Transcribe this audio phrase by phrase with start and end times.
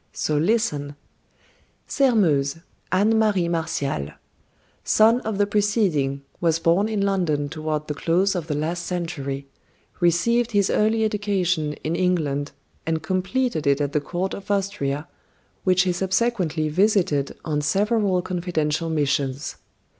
[0.13, 0.95] So listen:
[1.85, 2.57] Sairmeuse
[2.91, 4.09] (Anne Marie Martial)
[4.83, 9.47] Son of the preceding, was born in London toward the close of the last century;
[9.99, 12.51] received his early education in England,
[12.83, 15.07] and completed it at the Court of Austria,
[15.65, 19.57] which he subsequently visited on several confidential missions.